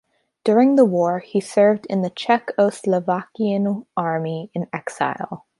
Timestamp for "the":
0.77-0.85, 2.01-2.09